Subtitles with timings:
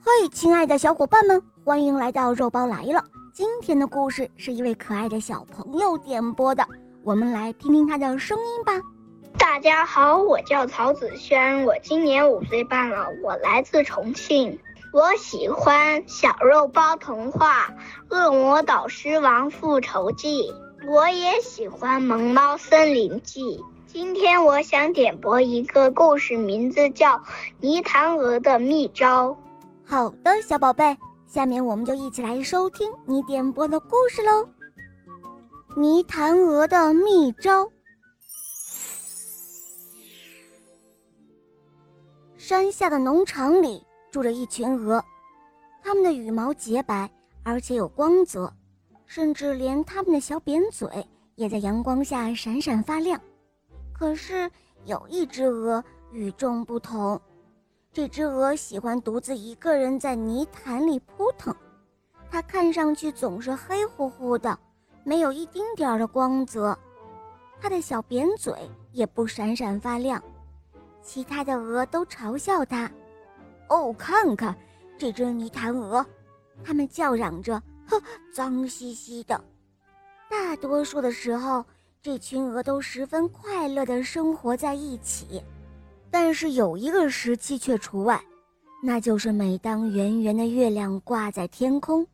[0.00, 3.04] 嘿，亲爱的小伙伴们，欢迎来到肉包来了。
[3.32, 6.64] 今天的故事是一位可爱的小朋友点播的，
[7.02, 8.72] 我们来听听他的声音吧。
[9.36, 14.58] 大家好，我叫曹子轩，我今年五岁半了，我来自重庆。
[14.92, 17.74] 我喜欢《小肉包童话》
[18.16, 20.52] 《恶魔导师王复仇记》，
[20.90, 23.58] 我也喜欢《萌猫森林记》。
[23.86, 27.16] 今天我想点播一个故事，名字叫
[27.60, 29.30] 《泥潭鹅的秘招》。
[29.90, 30.94] 好的，小宝贝，
[31.26, 34.46] 下面我们就一起来收听你点播的故事喽。
[35.74, 37.66] 泥潭鹅的秘招。
[42.36, 45.02] 山下的农场里住着一群鹅，
[45.82, 47.10] 它们的羽毛洁白，
[47.42, 48.52] 而且有光泽，
[49.06, 50.86] 甚至连它们的小扁嘴
[51.34, 53.18] 也在阳光下闪闪发亮。
[53.94, 54.50] 可是
[54.84, 55.82] 有一只鹅
[56.12, 57.18] 与众不同。
[57.92, 61.54] 这只鹅喜欢独自一个人在泥潭里扑腾，
[62.30, 64.56] 它看上去总是黑乎乎的，
[65.04, 66.78] 没有一丁点儿的光泽，
[67.60, 68.54] 它的小扁嘴
[68.92, 70.22] 也不闪闪发亮。
[71.02, 72.90] 其他的鹅都嘲笑它
[73.68, 74.54] ：“哦，看看
[74.98, 76.04] 这只泥潭鹅！”
[76.62, 78.00] 它们叫嚷着：“呵，
[78.32, 79.42] 脏兮兮的。”
[80.30, 81.64] 大多数的时候，
[82.02, 85.42] 这群鹅都十分快乐地生活在一起。
[86.10, 88.20] 但是有一个时期却除外，
[88.82, 92.06] 那就是每当圆圆的月亮挂在天空，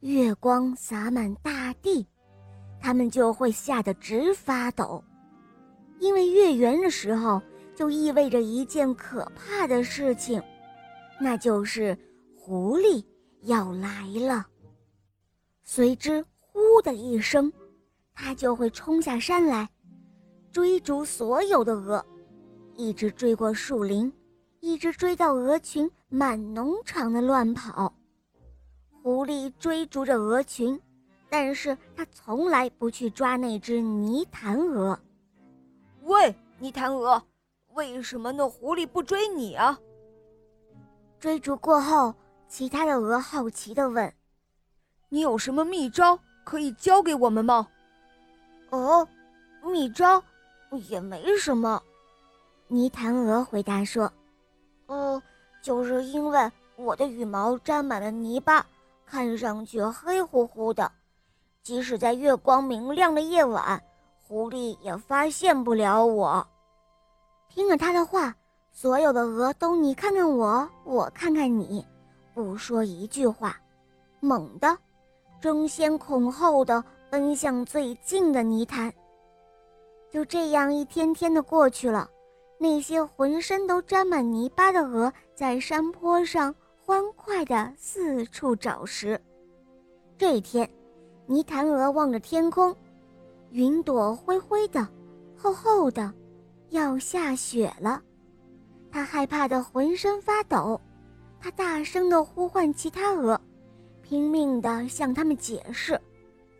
[0.00, 2.06] 月光洒满大地，
[2.80, 5.02] 它们就会吓得直发抖，
[5.98, 7.42] 因为月圆的时候
[7.74, 10.42] 就意味着一件可怕的事情，
[11.20, 11.96] 那就是
[12.34, 13.04] 狐狸
[13.42, 14.46] 要来了。
[15.64, 17.52] 随之“呼”的一声，
[18.14, 19.68] 它就会冲下山来，
[20.52, 22.04] 追逐所有的鹅。
[22.76, 24.12] 一直追过树林，
[24.60, 27.92] 一直追到鹅群满农场的乱跑。
[29.02, 30.80] 狐狸追逐着鹅群，
[31.30, 34.98] 但是他从来不去抓那只泥潭鹅。
[36.02, 37.22] 喂，泥潭鹅，
[37.72, 39.78] 为什么那狐狸不追你啊？
[41.18, 42.14] 追逐过后，
[42.46, 44.12] 其他的鹅好奇地问
[45.08, 47.66] ：“你有什么秘招可以教给我们吗？”
[48.70, 49.08] 哦，
[49.62, 50.22] 秘招
[50.88, 51.82] 也没什么。
[52.68, 54.12] 泥潭鹅回答说
[54.86, 55.22] ：“哦，
[55.62, 58.66] 就是因为我的羽毛沾满了泥巴，
[59.04, 60.90] 看上去黑乎乎的，
[61.62, 63.80] 即使在月光明亮的夜晚，
[64.26, 66.46] 狐狸也发现不了我。”
[67.48, 68.34] 听了他的话，
[68.72, 71.86] 所有的鹅都你看看我，我看看你，
[72.34, 73.56] 不说一句话，
[74.18, 74.76] 猛地
[75.40, 78.92] 争先恐后的奔向最近的泥潭。
[80.10, 82.10] 就这样，一天天的过去了。
[82.58, 89.20] 那些浑身都沾满泥巴的鹅在山坡上欢快地四处找食。
[90.16, 90.68] 这天，
[91.26, 92.74] 泥潭鹅望着天空，
[93.50, 94.88] 云朵灰灰的、
[95.36, 96.10] 厚厚的，
[96.70, 98.02] 要下雪了。
[98.90, 100.80] 它害怕得浑身发抖，
[101.38, 103.38] 它大声地呼唤其他鹅，
[104.00, 106.00] 拼命地向它们解释，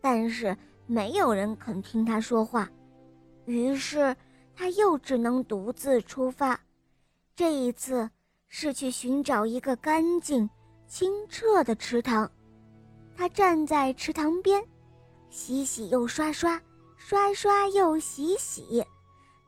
[0.00, 2.66] 但是没有人肯听它说话。
[3.44, 4.16] 于是。
[4.54, 6.58] 他又只能独自出发，
[7.34, 8.08] 这一次
[8.48, 10.48] 是去寻找一个干净、
[10.86, 12.30] 清澈的池塘。
[13.16, 14.62] 他站在池塘边，
[15.30, 16.60] 洗洗又刷刷，
[16.96, 18.84] 刷刷又洗洗，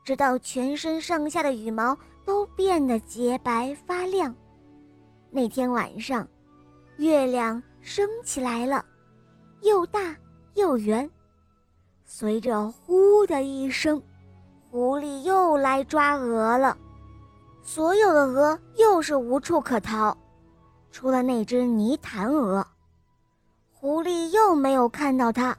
[0.03, 4.35] 直到全身上下的羽毛都变得洁白发亮。
[5.29, 6.27] 那天晚上，
[6.97, 8.83] 月亮升起来了，
[9.61, 10.15] 又大
[10.55, 11.09] 又圆。
[12.05, 14.01] 随着“呼”的一声。
[14.75, 16.77] 狐狸又来抓鹅了，
[17.63, 20.17] 所有的鹅又是无处可逃，
[20.91, 22.67] 除了那只泥潭鹅。
[23.71, 25.57] 狐狸又没有看到它，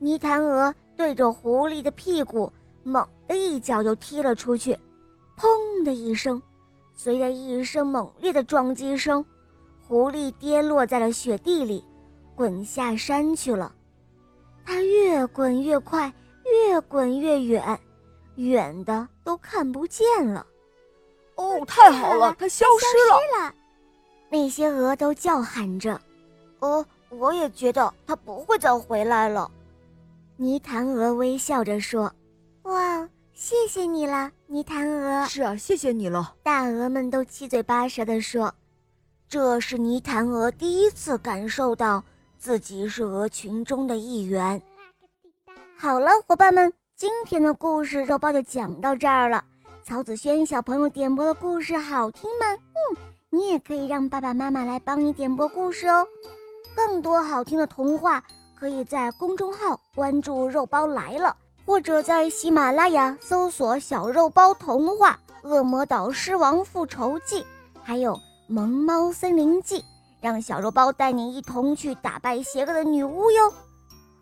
[0.00, 2.52] 泥潭鹅对着狐狸的屁股
[2.82, 4.76] 猛地一脚就踢了出去，
[5.38, 6.42] 砰的一声，
[6.92, 9.24] 随着一声猛烈的撞击声，
[9.86, 11.84] 狐狸跌落在了雪地里，
[12.34, 13.72] 滚下山去了。
[14.66, 16.12] 它越滚越快，
[16.68, 17.78] 越滚越远。
[18.36, 20.46] 远的都看不见了，
[21.36, 23.54] 哦，太好了，它消失了。
[24.28, 26.00] 那些鹅都叫喊着
[26.58, 29.50] ：“哦，我也觉得它不会再回来了。”
[30.36, 32.12] 泥潭鹅微笑着说
[32.64, 36.34] ：“哇，谢谢你了，泥潭鹅。”是啊，谢谢你了。
[36.42, 38.52] 大鹅们都七嘴八舌地说
[39.28, 42.02] ：“这是泥潭鹅第一次感受到
[42.36, 44.60] 自己是鹅群中的一员。”
[45.78, 46.72] 好了，伙伴们。
[46.96, 49.42] 今天的故事肉包就讲到这儿了。
[49.82, 52.46] 曹子轩小朋友点播的故事好听吗？
[52.52, 52.96] 嗯，
[53.30, 56.06] 你也可以让爸爸妈妈来帮你点播故事哦。
[56.72, 58.22] 更多好听的童话，
[58.54, 61.36] 可以在公众号关注“肉包来了”，
[61.66, 65.18] 或者在喜马拉雅搜索“小肉包童话”
[65.48, 67.40] 《恶魔岛狮王复仇记》，
[67.82, 68.14] 还有
[68.46, 69.80] 《萌猫森林记》，
[70.20, 73.52] 让小肉包带你一同去打败邪恶的女巫哟。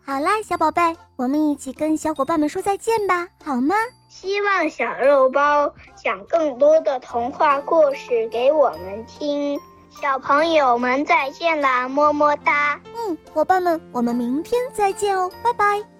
[0.05, 0.81] 好啦，小宝贝，
[1.15, 3.73] 我们一起跟小伙伴们说再见吧，好吗？
[4.09, 9.59] 希望小肉包讲更多的童话故事给我们听。
[9.89, 12.79] 小朋友们再见啦，么么哒。
[12.95, 15.92] 嗯，伙伴们，我们明天再见哦，拜拜。